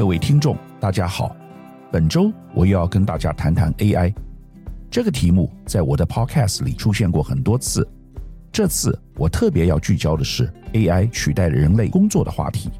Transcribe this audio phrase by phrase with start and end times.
[0.00, 1.36] 各位听众，大家好。
[1.92, 4.14] 本周我又要跟大家谈谈 AI
[4.90, 7.86] 这个题目，在我的 Podcast 里出现过很多次。
[8.50, 12.70] 这次我特别要聚焦的是 AI 取代人类工作的话题。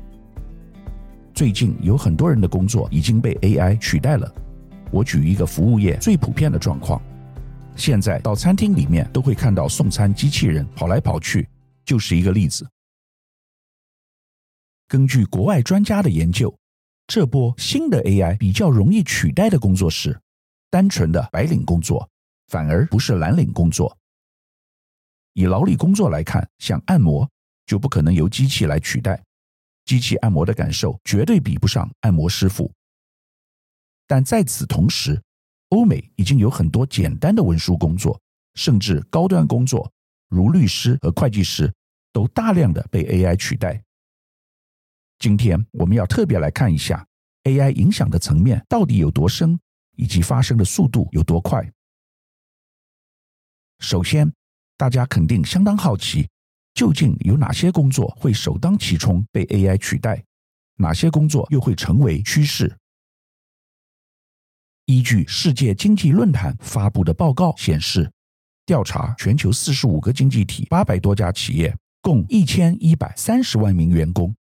[1.35, 4.35] 最近有很多人的工作已经被 AI 取代了。
[4.91, 7.03] 我举一个服务业最普遍的状况：
[7.77, 11.47] 现在到餐厅里面都会看到送餐机器人跑来跑去，
[11.85, 12.67] 就是一个例子。
[14.89, 16.51] 根据国外专家的研究。
[17.11, 20.17] 这波新的 AI 比较容易取代的工作是
[20.71, 22.09] 单纯的白领工作，
[22.47, 23.99] 反而不是蓝领工作。
[25.33, 27.29] 以劳力工作来看，像按摩
[27.67, 29.21] 就不可能由机器来取代，
[29.85, 32.71] 机器按摩的感受绝对比不上按摩师傅。
[34.07, 35.21] 但在此同时，
[35.71, 38.21] 欧美已经有很多简单的文书工作，
[38.55, 39.91] 甚至高端工作，
[40.29, 41.75] 如律师和会计师，
[42.13, 43.83] 都大量的被 AI 取代。
[45.19, 47.07] 今天我们要特别来看一下
[47.45, 49.59] AI 影响的层面到底有多深，
[49.97, 51.71] 以及发生的速度有多快。
[53.79, 54.31] 首先，
[54.77, 56.29] 大家肯定相当好奇，
[56.75, 60.23] 究竟有哪些工作会首当其冲被 AI 取代，
[60.77, 62.77] 哪些工作又会成为趋势？
[64.87, 68.11] 依据世界经济论坛发布的报告显示，
[68.67, 74.35] 调查全球四十五个经济体八百多家企业，共一千一百三十万名员工。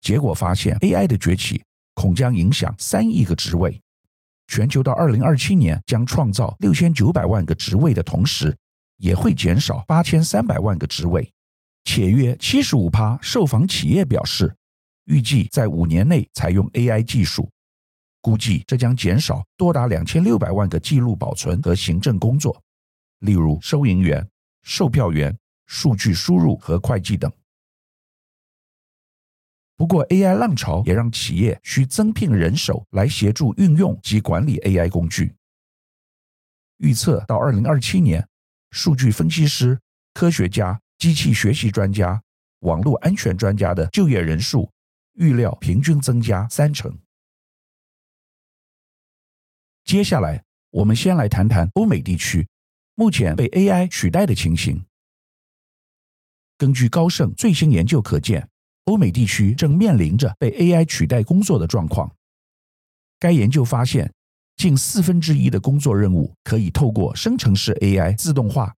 [0.00, 1.62] 结果发现，AI 的崛起
[1.94, 3.80] 恐将影响三亿个职位，
[4.46, 8.56] 全球到二零二七年将创造六千九百万个职位的同时，
[8.96, 11.30] 也会减少八千三百万个职位。
[11.84, 14.54] 且约七十五趴受访企业表示，
[15.06, 17.50] 预计在五年内采用 AI 技术，
[18.20, 22.62] 估计这将减少多达两千六百万个记录保存和行政工作，
[23.20, 24.26] 例如收银员、
[24.62, 27.32] 售票员、数据输入和会计等。
[29.80, 35.34] 不过，AI 浪潮也让企业需增聘人手来协助运用及管理 AI 工具。
[36.76, 38.28] 预测到二零二七年，
[38.72, 39.80] 数据分析师、
[40.12, 42.22] 科学家、机器学习专家、
[42.58, 44.70] 网络安全专家的就业人数
[45.14, 46.98] 预料平均增加三成。
[49.86, 52.46] 接下来，我们先来谈谈欧美地区
[52.96, 54.84] 目前被 AI 取代的情形。
[56.58, 58.46] 根据高盛最新研究可见。
[58.86, 62.10] 欧美地区正面临着被 AI 取代工作的状况。
[63.18, 64.12] 该研究发现，
[64.56, 68.74] 近四分之一的工作任务可以透过生成式 AI 自动化，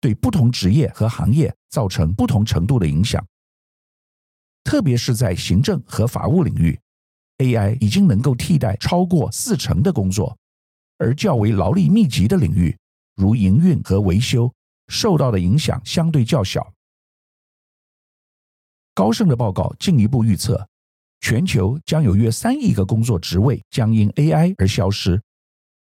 [0.00, 3.24] 对不同职业和行业造成不同程度的影响。
[4.64, 6.78] 特别是在行政和法务领域
[7.38, 10.36] ，AI 已经能够替代超过四成的工作，
[10.98, 12.76] 而较为劳力密集的领域，
[13.14, 14.52] 如营运和维修，
[14.88, 16.72] 受到的影响相对较小。
[18.96, 20.66] 高盛的报告进一步预测，
[21.20, 25.20] 全球将有约三亿个工作职位将因 AI 而消失，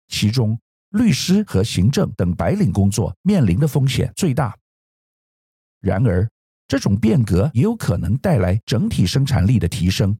[0.07, 0.59] 其中
[0.89, 4.57] 律师和行政等白领工作面临的风险最大。
[5.79, 6.27] 然而，
[6.67, 10.17] 这种变革也有可能带来整体生产力的提升。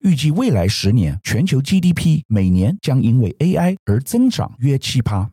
[0.00, 5.30] 预计未来十年，全球 GDP 每年将因为 AI 而增长约七趴。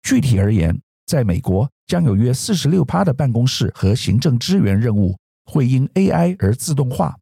[0.00, 7.18] 具体而言，在美国，将有约四十六趴的办公室和行政支援任务会因 AI 而自动化，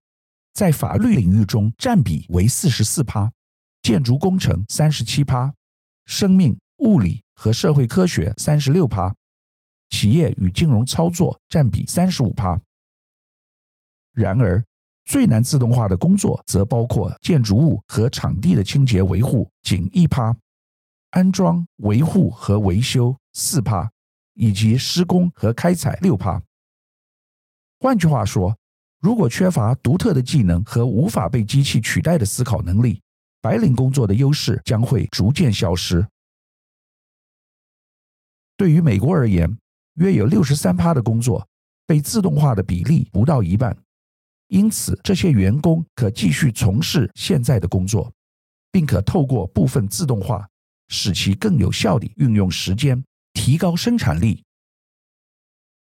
[0.54, 3.30] 在法律领域中占比为四十四趴，
[3.82, 5.54] 建筑工程三十七趴，
[6.06, 9.14] 生命、物理和社会科学三十六趴，
[9.90, 12.60] 企业与金融操作占比三十五趴。
[14.12, 14.60] 然而，
[15.04, 20.36] 最难自动化的工作则包括建筑物和场地的清洁维护，仅一趴，
[21.10, 23.88] 安装、维护和维修四趴。
[24.38, 26.42] 以及施工和开采六趴。
[27.80, 28.54] 换句话说，
[29.00, 33.00] 如果缺乏独特的技能和无法被机器取代的思考能力，
[33.40, 36.06] 白领工作的优势将会逐渐消失。
[38.58, 39.56] 对于美国而言，
[39.94, 41.48] 约有六十三趴的工作
[41.86, 43.74] 被自动化的比例不到一半，
[44.48, 48.12] 因此这些员工可继续从事现在的工作，
[48.70, 50.46] 并可透过部分自动化，
[50.88, 53.02] 使其更有效地运用时间。
[53.46, 54.42] 提高生产力。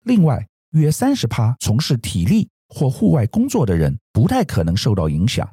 [0.03, 5.51] 另外，约三十趴从事体力或户外工作的人不太可能受到影响。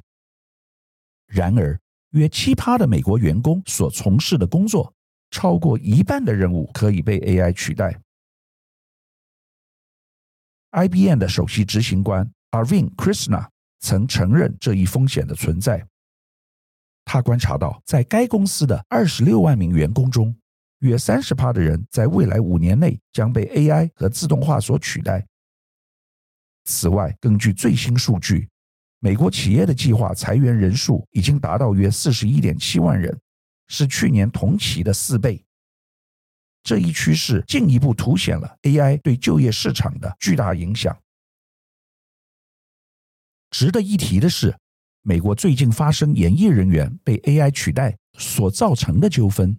[1.25, 1.80] 然而，
[2.10, 4.94] 约七趴的美国员工所从事的工作，
[5.30, 7.98] 超过一半的任务可以被 AI 取代。
[10.72, 13.48] IBM 的首席执行官 Arvind Krishna
[13.80, 15.88] 曾承认这一风险的存在。
[17.06, 20.36] 他观察到，在该公司的二十六万名员工中，
[20.81, 25.25] 约三十趴的人在未来五年内将被 AI 和自动化所取代。
[26.66, 28.50] 此外，根据最新数据，
[29.00, 33.19] 美国企业的计划裁员人数已经达到约四十一点七万人，
[33.68, 35.44] 是去年同期的四倍。
[36.63, 40.95] 这一趋势进一步凸显了 AI 对就业市场的巨大影响。
[43.50, 44.56] 值得一提的是，
[45.01, 49.56] 美国最近发生演艺人员被 AI 取代所造成的纠纷。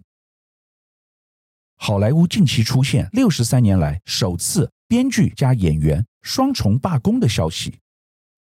[1.85, 7.77] 好莱坞近期出现六十三年来首次编剧加演员双重罢工的消息。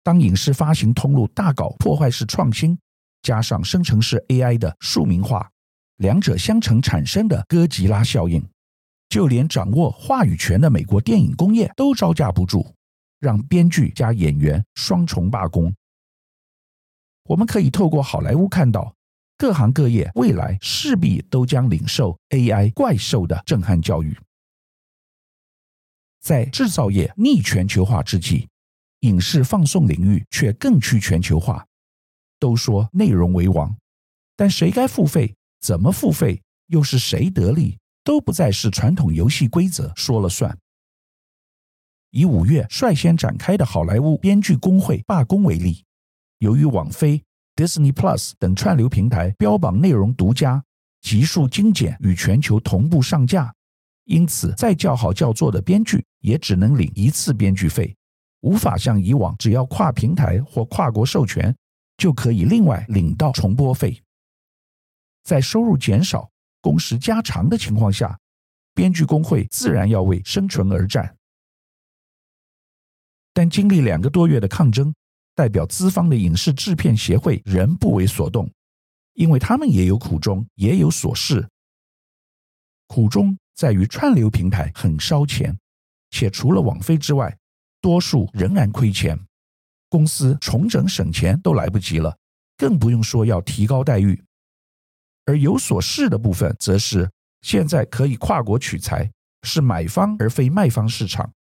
[0.01, 2.75] 当影视发行通路大搞破坏式创新，
[3.21, 5.47] 加上生成式 AI 的庶民化，
[5.97, 8.43] 两者相乘产生的哥吉拉效应，
[9.07, 12.73] 就连掌握话语权的美国电影工业都招架不住，
[13.19, 15.71] 让编剧加演员双重罢工。
[17.25, 18.95] 我们可以透过好莱坞看到，
[19.37, 24.17] 各行各业未来势必都将领受 AI 怪兽的震撼教育。
[26.19, 28.49] 在制造业逆全球化之际，
[29.01, 31.65] 影视放送领域却更趋全球化。
[32.39, 33.77] 都说内容为王，
[34.35, 40.57] 但谁该付费、怎么付费，又是谁得利，都不再是传统游戏规则说了算。
[42.09, 45.83] 以五月率先展开的好莱坞编剧工会罢工为例，
[46.39, 47.23] 由于网飞、
[47.57, 50.63] Disney Plus 等串流平台标榜内容独家、
[51.01, 53.51] 极速精简与全球同步上架，
[54.03, 57.95] 因此再叫好叫座的编剧也只能领一次编剧费。
[58.41, 61.53] 无法像以往，只要跨平台或跨国授权，
[61.97, 63.99] 就可以另外领到重播费。
[65.23, 66.29] 在收入减少、
[66.61, 68.19] 工时加长的情况下，
[68.75, 71.17] 编剧工会自然要为生存而战。
[73.33, 74.93] 但经历两个多月的抗争，
[75.37, 78.51] 代表资方的影视制片协会仍不为所动，
[79.13, 81.47] 因为他们也有苦衷，也有琐事。
[82.87, 85.55] 苦衷在于串流平台很烧钱，
[86.09, 87.37] 且除了网飞之外，
[87.79, 89.15] 多数仍然亏钱，
[89.89, 92.17] 公司重整省钱都来不及了，
[92.57, 94.19] 更不用说要提高待遇。
[95.25, 97.07] 而有所事的部分，则是
[97.43, 99.11] 现在可以跨国取材，
[99.43, 101.31] 是买方而非卖方市场。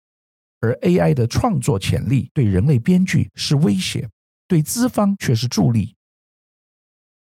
[0.59, 4.09] 而 AI 的创作潜力对人类编剧是威胁，
[4.47, 5.95] 对资方却是助力。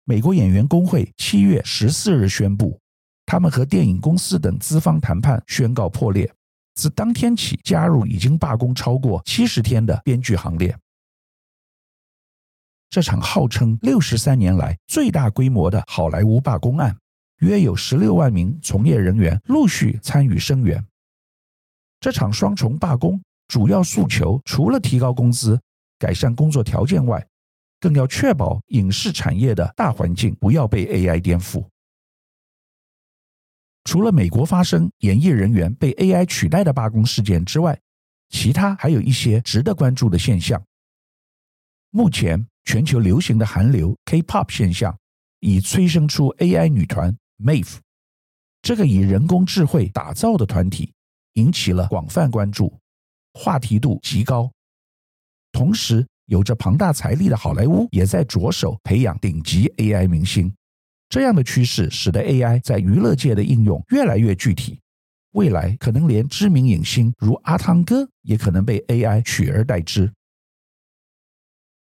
[0.05, 2.79] 美国演员工会七月十四日宣布，
[3.25, 6.29] 他们和电影公司等资方谈判宣告破裂。
[6.75, 10.75] 自当天起，加入已经罢工超过七十天的编剧行列。
[12.89, 16.97] 这场号称六十三年来最大规模的好莱坞罢工案，
[17.39, 20.85] 约有十六万名从业人员陆续参与声援。
[22.03, 23.17] 这场双重罢工
[23.47, 25.57] 主要诉求，除了提高工资、
[25.97, 27.25] 改善工作条件外，
[27.79, 31.65] 更要确保影视产业的大环境不要被 AI 颠覆。
[33.85, 37.79] 除了美国发生演艺人员被 AI 取代的罢工事件之外，
[38.27, 40.61] 其他还有一些值得关注的现象。
[41.89, 44.93] 目前全球流行的韩流 K-pop 现象，
[45.39, 47.77] 已催生出 AI 女团 Mave，
[48.61, 50.91] 这个以人工智慧打造的团体
[51.33, 52.73] 引起了广泛关注，
[53.33, 54.51] 话题度极高。
[55.51, 60.53] 同时，有着庞大财力的好莱坞也在着手培养顶级 AI 明星。
[61.09, 64.79] 这样的趋势使得 AI 在娱乐界的应用越来越具体，
[65.33, 70.11] 未来可能连知名影星如阿汤哥也可能被 AI 取而代之。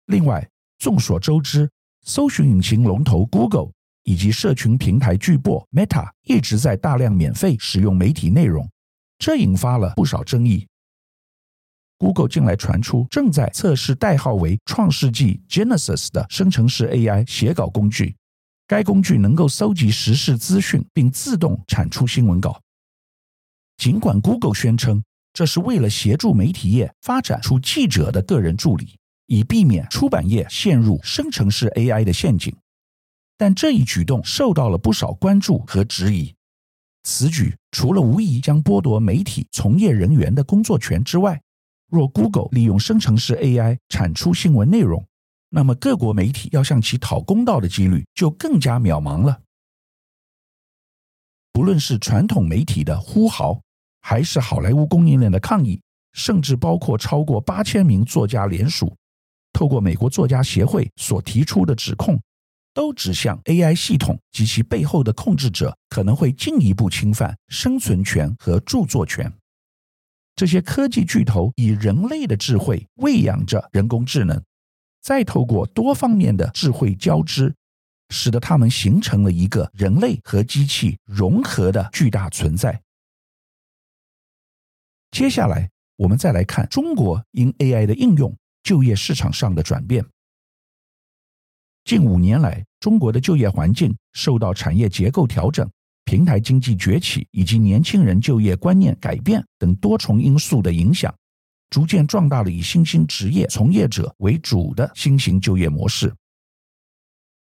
[0.08, 0.46] 另外，
[0.78, 1.70] 众所周知，
[2.02, 3.72] 搜寻引擎龙头 Google
[4.04, 8.70] 以及社群平台巨擘 Meta 一直在大量免费使用媒体内容，
[9.18, 10.68] 这引发了不少争议。
[11.98, 18.16] Google 近来传出正在测试代号为“创世纪 Genesis” 的生成式 AI 写稿工具。
[18.68, 22.60] 该工具能够搜集时事资讯，并自动产出新闻稿。
[23.78, 32.56] 尽管 Google 宣称这是为了协助媒体业发展出记者的个人助理，以避免出版业陷入生成式 AI 的陷阱，
[33.38, 36.34] 但这一举动受到了不少关注和质疑。
[37.06, 41.40] 此举除了无疑将剥夺媒体从业人员的工作权之外，
[41.88, 45.06] 若 Google 利用生成式 AI 产出新闻内容，
[45.50, 49.40] 那么，各国媒体要向其讨公道的几率就更加渺茫了。
[51.54, 53.62] 不论是传统媒体的呼号，
[54.02, 55.80] 还是好莱坞供应链的抗议，
[56.14, 58.94] 甚至包括超过八千名作家联署，
[59.54, 62.20] 透过美国作家协会所提出的指控，
[62.76, 69.32] 都指向 AI 系统及其背后的控制者可能会进一步侵犯生存权和著作权。
[70.36, 74.44] 这些科技巨头以人类的智慧喂养着人工智能。
[75.02, 77.56] 再透过多方面的智慧交织，
[78.10, 82.82] 使得它们形成了一个人类和机器融合的巨大存在。
[85.12, 90.06] 接下来，我们再来看中国因 AI 的应用就业市场上的转变。
[91.86, 95.70] 近五年来，中国的就业环境受到产业结构调整、
[96.04, 101.14] 平台经济崛起以及年轻人就业观念改变等多重因素的影响，
[101.70, 106.12] 逐渐壮大了以新兴职业从业者为主的新型就业模式。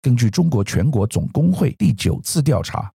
[0.03, 2.93] 根据中国全国总工会第九次调查，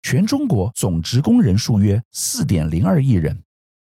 [0.00, 3.38] 全中国总职工人数约四点零二亿人，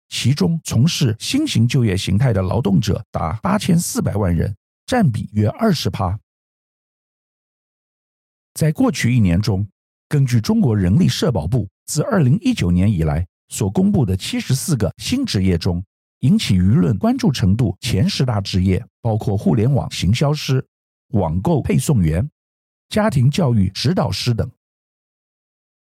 [0.09, 6.19] 其中从事新型就业形态的劳动者达八千四百万人，占比约二十趴。
[8.53, 9.67] 在过去一年中，
[10.07, 15.83] 根据中国人力社保部自二零一九年以来所公布的七十四个新职业中，
[16.19, 20.65] 引起舆论关注程度前十大职业包括互联网行销师、
[21.09, 22.29] 网购配送员、
[22.89, 24.49] 家庭教育指导师等。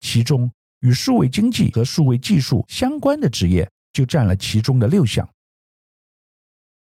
[0.01, 5.27] 其中，与数位经济和数位技术相关的职业就占了其中的六项。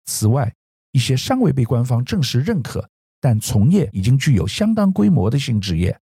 [0.07, 0.53] 此外，
[0.93, 2.91] 一些尚未被官方正式认可，
[3.25, 5.99] 但从业已经具有相当规模的新职业，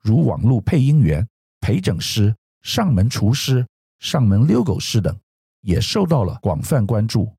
[0.00, 1.24] 如网络配音员、
[1.60, 3.64] 陪诊师、上门厨师、
[4.00, 5.16] 上门遛狗师等，
[5.60, 7.32] 也受到了广泛关注。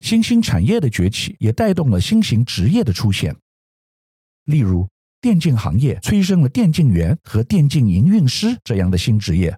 [0.00, 3.36] 新兴产业的崛起也带动了新型职业的出现，
[4.44, 4.88] 例如
[5.20, 9.54] 电竞行业催生了电竞员和电竞营运师这样的新职业，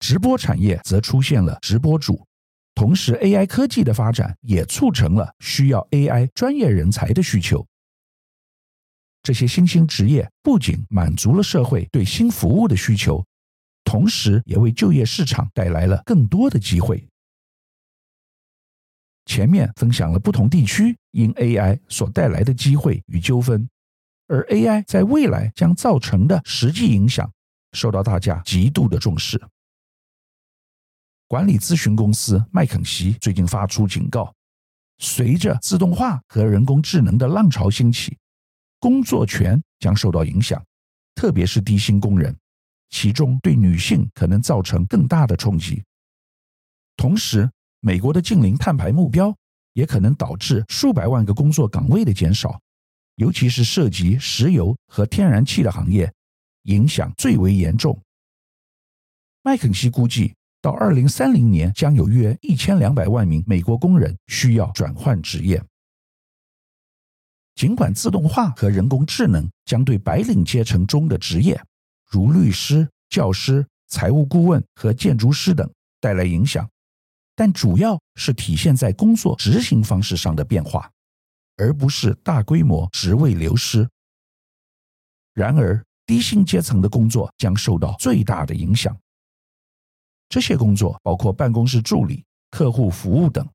[0.00, 2.26] 直播产业则出现了直播主。
[2.74, 7.64] 同时，AI 科技的发展也促成了需要 AI 专业人才的需求。
[9.22, 13.24] 这些新兴职业不仅满足了社会对新服务的需求，
[13.84, 17.06] 同时也为就业市场带来了更多的机会。
[19.24, 23.66] 前面分享了不同地区因 AI 所带来的机会与纠纷，
[24.26, 27.32] 而 AI 在未来将造成的实际影响，
[27.72, 29.40] 受到大家极度的重视。
[31.34, 34.32] 管理咨询公司麦肯锡最近发出警告：
[34.98, 38.16] 随着自动化和人工智能的浪潮兴起，
[38.78, 40.64] 工作权将受到影响，
[41.16, 42.32] 特别是低薪工人，
[42.90, 45.82] 其中对女性可能造成更大的冲击。
[46.96, 47.50] 同时，
[47.80, 49.36] 美国的近零碳排目标
[49.72, 52.60] 也可能导致数百万个工作岗位的减少，
[53.16, 56.14] 尤其是涉及石油和天然气的行业，
[56.66, 58.00] 影响最为严重。
[59.42, 60.32] 麦肯锡估计，
[60.64, 65.62] 到二零三零年，将有约一千两百万名美国工人需要转换职业。
[67.54, 71.62] 尽管自动化和人工智能将对白领阶层中的职业，
[72.10, 76.66] 如律师、教师、财务顾问和建筑师等带来影响，
[77.36, 80.90] 但主要是体现在工作执行方式上的变化，
[81.58, 83.86] 而不是大规模职位流失。
[85.34, 88.98] 然而，低薪阶层的工作将受到最大的影响。
[90.28, 93.48] 这些工作包括办公室助理、客户服务等，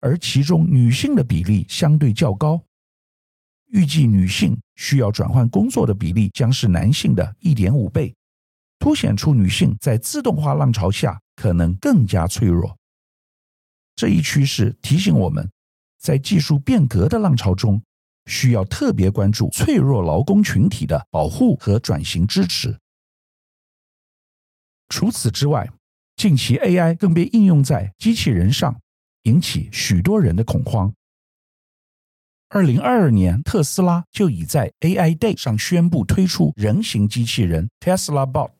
[0.00, 2.62] 而其中女性的比例相对较高。
[3.66, 8.14] 预计女性需要转换工作的比例将是男性的一点五倍，
[8.78, 12.76] 凸显出女性在自动化浪潮下可能更加脆弱。
[13.96, 15.50] 这一趋势提醒我们，
[15.98, 17.82] 在技术变革的浪潮中，
[18.26, 22.78] 需要特别关注脆弱劳工群体的保护和转型支持。
[24.88, 25.66] 除此之外，
[26.22, 28.80] 近期，AI 更被应用在机器人上，
[29.24, 30.94] 引起许多人的恐慌。
[32.48, 38.52] 二零二二年，特斯拉就已在 AI Day 上宣布推出人形机器人 Tesla Bot，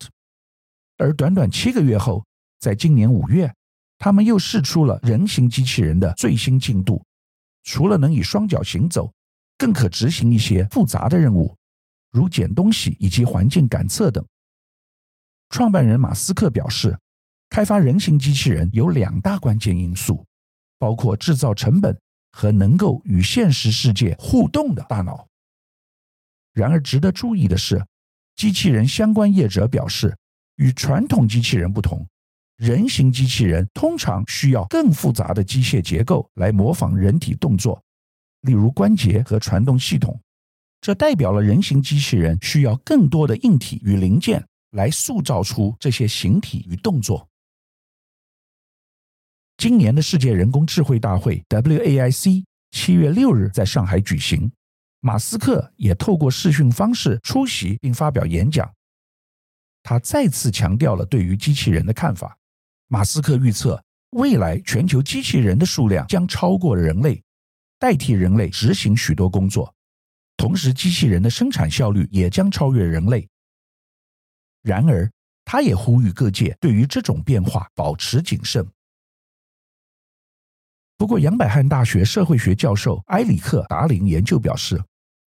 [0.98, 2.24] 而短短七个月后，
[2.58, 3.54] 在今年五月，
[3.96, 7.00] 他们又试出了人形机器人的最新进度。
[7.62, 9.12] 除了能以双脚行走，
[9.56, 11.56] 更可执行一些复杂的任务，
[12.10, 14.26] 如捡东西以及环境感测等。
[15.50, 16.98] 创办人马斯克表示，
[17.52, 20.24] 开发人形机器人有两大关键因素，
[20.78, 21.94] 包括制造成本
[22.30, 25.28] 和能够与现实世界互动的大脑。
[26.54, 27.84] 然而，值得注意的是，
[28.36, 30.16] 机器人相关业者表示，
[30.56, 32.08] 与传统机器人不同，
[32.56, 37.78] 人形机器人通常需要更复杂的机械结构来模仿人体动作，
[38.40, 40.18] 例如关节和传动系统。
[40.80, 47.28] 这代表了人形机器人需要更多的硬体与零件来塑造出这些形体与动作。
[49.62, 52.42] 今年的世界人工智慧大会 WAIC
[52.72, 54.50] 七月六日在上海举行，
[54.98, 58.68] 马斯克也透过视讯方式出席并发表演讲。
[59.84, 62.36] 他再次强调了对于机器人的看法。
[62.88, 63.80] 马斯克预测，
[64.16, 67.22] 未来全球机器人的数量将超过人类，
[67.78, 69.72] 代替人类执行许多工作，
[70.36, 73.28] 同时机器人的生产效率也将超越人类。
[74.62, 75.08] 然而，
[75.44, 78.66] 他也呼吁各界对于这种变化保持谨慎。
[81.02, 84.80] 不过，杨百翰大学社会学教授埃里克·达林研究表示，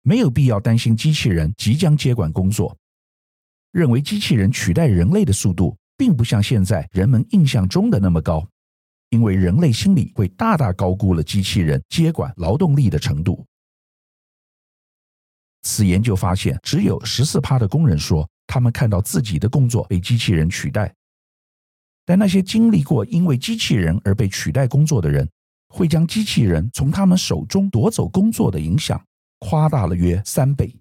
[0.03, 2.79] 没有必要担心机器人即将接管工作，
[3.73, 8.47] 认为机器人取代人类的速度并不像现在人们印象中的那么高，
[9.11, 13.45] 因为人类心理会大大高估了机器人接管劳动力的程度。
[15.63, 20.95] 此研究发现，只有十四趴的工人说他们看到自己的工作被机器人取代，
[22.07, 25.29] 但那些经历过因为机器人而被取代工作的人，
[25.75, 29.05] 会将机器人从他们手中夺走工作的影响
[29.41, 30.73] 夸大了约三倍。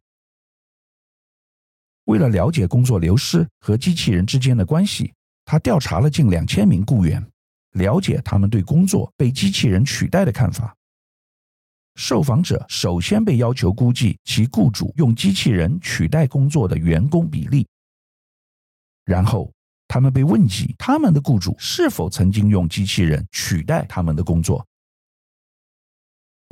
[2.03, 5.11] 为了了解工作流失和机器人之间的关系，
[5.45, 7.25] 他调查了近两千名雇员，
[7.71, 10.75] 了解他们对工作被机器人取代的看法。
[11.95, 17.65] 受访者首先被要求估计其雇主用机器人取代工作的员工比例，
[19.05, 19.51] 然后
[19.87, 24.63] 他们被问及他们的雇主是否曾经用机器人取代他们的工作。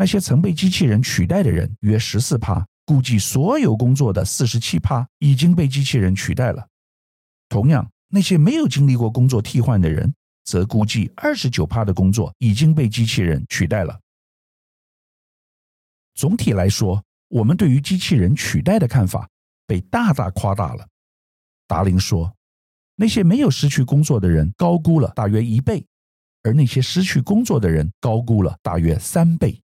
[0.02, 6.68] 那些曾被机器人取代的人约十四趴，估计所有工作的四十七趴已经被机器人取代了。
[7.50, 10.12] 同样，那些没有经历过工作替换的人，
[10.44, 14.00] 则估计二十九趴的工作已经被机器人取代了。
[16.16, 19.30] 总体来说，我们对于机器人取代的看法
[19.68, 20.88] 被大大夸大了。
[21.68, 22.36] 达林说，
[22.96, 25.86] 那些没有失去工作的人高估了大约一倍，
[26.42, 29.62] 而那些失去工作的人高估了大约三倍。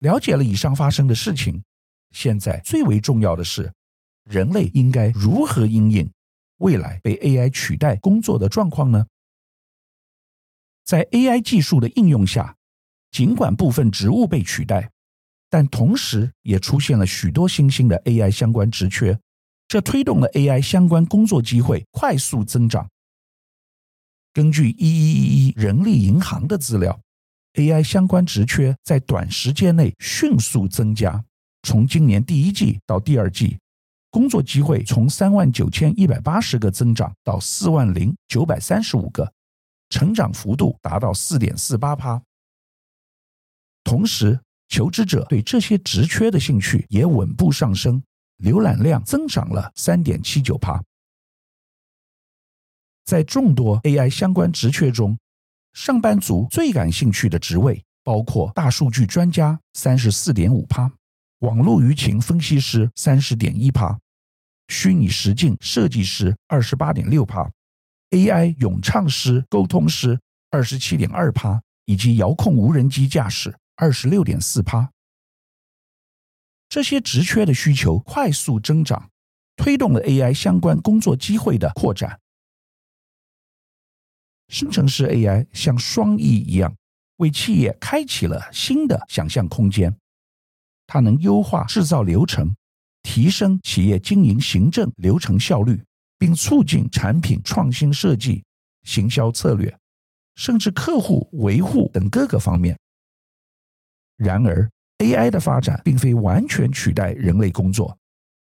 [0.00, 1.62] 了解了以上发生的事情，
[2.10, 3.72] 现在最为重要的是，
[4.24, 6.10] 人类应该如何因应
[6.58, 9.06] 未来被 AI 取代工作的状况呢？
[10.84, 12.56] 在 AI 技术的应用下，
[13.10, 14.90] 尽管部分职务被取代，
[15.48, 19.18] 但同时也出现了许多新兴的 AI 相关职缺，
[19.68, 22.88] 这推动了 AI 相关工作机会快速增长。
[24.32, 27.00] 根据一一一一人力银行的资料
[27.54, 31.24] ，AI 相关职缺在短时间内迅速增加。
[31.62, 33.58] 从今年第一季到第二季，
[34.10, 39.30] 工作机会从三万九千一百八十个增长到四万零九百三十五个，
[39.90, 42.20] 成长幅度达到四点四八趴。
[43.84, 48.02] 同时，求职者对这些职缺的兴趣也稳步上升，
[48.38, 50.82] 浏览量增长了三点七九趴。
[53.04, 55.18] 在众多 AI 相关职缺中，
[55.72, 60.90] 上班族最感兴趣的职位包括大数据专家三十四点五趴，
[61.40, 63.98] 网络舆情分析师三十点一趴，
[64.68, 67.50] 虚拟实境设计师二十八点六趴
[68.10, 70.18] ，AI 咏唱师、沟通师
[70.50, 73.54] 二十七点二趴，以及遥控无人机驾驶。
[73.76, 74.90] 二十六点四趴，
[76.68, 79.08] 这些职缺的需求快速增长，
[79.56, 82.20] 推动了 AI 相关工作机会的扩展。
[84.50, 86.74] 生成式 AI 像双翼一样，
[87.16, 89.94] 为企业开启了新的想象空间。
[90.88, 92.52] 它能优化制造流程，
[93.02, 95.80] 提升企业经营行政流程效率，
[96.18, 98.42] 并促进产品创新设计、
[98.82, 99.72] 行销策略，
[100.34, 102.76] 甚至客户维护等各个方面。
[104.16, 107.96] 然而，AI 的发展并非完全取代人类工作，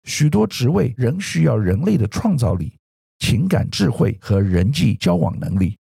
[0.05, 2.73] 许多职位仍需要人类的创造力、
[3.19, 5.77] 情感智慧和人际交往能力。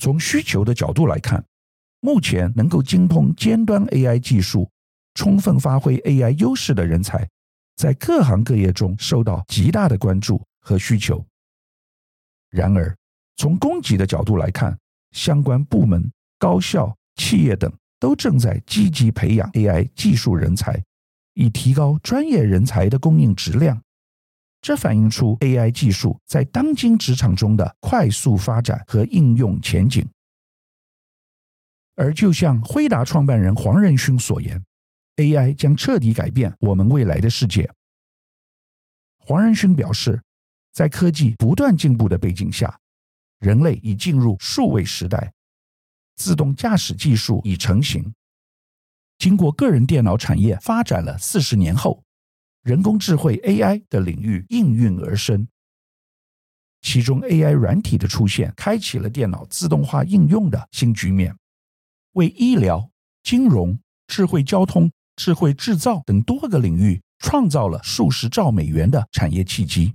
[0.00, 1.44] 从需求的角度来看，
[2.00, 4.68] 目前能够精通尖端 AI 技术、
[5.14, 7.28] 充分发挥 AI 优势的人才，
[7.76, 11.24] 在各行各业中受到极大的关注和需求。
[12.50, 12.96] 然而，
[13.36, 14.76] 从供给的角度来看，
[15.12, 16.96] 相关部门、高校。
[17.16, 20.82] 企业等都正在积极培养 AI 技术人才，
[21.34, 23.78] 以提高专业人才的供应质量。
[24.60, 30.06] 这反映出 AI 技术在当今职场中的快速发展和应用前景。
[31.96, 34.64] 而就像辉达创办人黄仁勋所言
[35.16, 37.70] ，AI 将彻底改变我们未来的世界。
[39.18, 40.22] 黄仁勋表示，
[40.72, 42.78] 在科技不断进步的背景下，
[43.38, 45.32] 人类已进入数位时代。
[46.16, 48.12] 自动驾驶技术已成型。
[49.16, 52.02] 经过个人电脑产业发展了四十年后，
[52.70, 55.48] 人工智慧 AI 的领域应运而生。
[56.82, 61.36] 其中 AI 软体的出现，开启了电脑自动化应用的新局面，
[62.12, 62.88] 为医疗、
[63.24, 69.92] 金融、智慧交通、智慧制造等多个领域创造了数十兆美元的产业契机。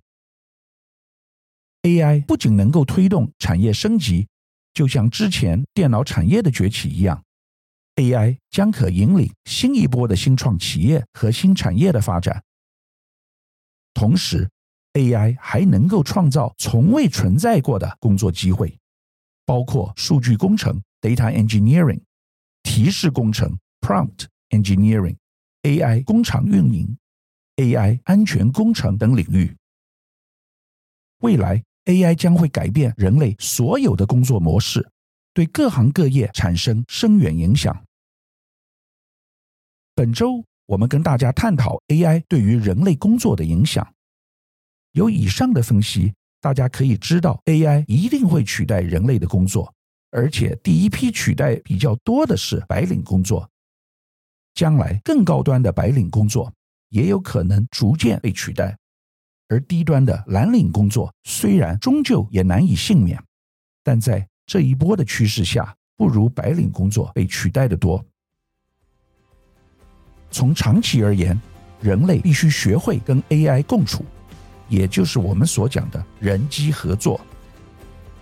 [1.84, 4.28] AI 不仅能够推动产业升级。
[4.74, 7.24] 就像之前电脑产业的崛起一样
[7.96, 12.44] ，AI 将可引领新一波的新创企业和新产业的发展。
[13.96, 14.48] 同时
[14.94, 18.78] ，AI 还能够创造从未存在过的工作机会，
[19.46, 22.02] 包括数据工程 （Data Engineering）、
[22.62, 25.16] 提示工程 Prompt Engineering、
[25.64, 26.98] AI 工厂运营、
[27.56, 29.56] AI 安全工程等领域。
[31.20, 34.92] 未来，AI 将会改变人类所有的工作模式，
[35.34, 37.86] 对各行各业产生深远影响。
[39.96, 43.88] 本周，我们跟大家探讨 AI 对于人类工作的影响。
[44.94, 49.74] 有以上的分析，大家可以知道 AI 一定会取代人类的工作，
[50.12, 53.50] 而且第一批取代比较多的是白领工作。
[54.54, 56.52] 将来更高端的白领工作
[56.90, 58.78] 也有可能逐渐被取代，
[59.50, 63.22] 而低端的蓝领工作虽然终究也难以幸免，
[63.84, 68.04] 但在这一波的趋势下，不如白领工作被取代的多。
[70.36, 71.40] 从长期而言，
[71.80, 74.04] 人类必须学会跟 AI 共处，
[74.68, 77.22] 也就是我们所讲的人机合作。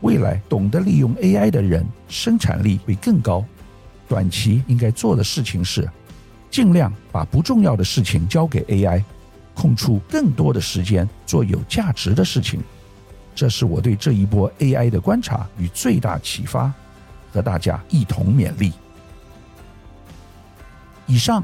[0.02, 3.44] 未来懂得利用 AI 的人，生产力会更高。
[4.08, 5.90] 短期应该做的事情是，
[6.52, 9.04] 尽量把不重要的事情交给 AI，
[9.56, 12.62] 空出更多的时间做有价值的事情。
[13.34, 16.72] 这是我对这一波 AI 的观察与最大启发，
[17.32, 18.72] 和大家一同勉励。
[21.08, 21.44] 以上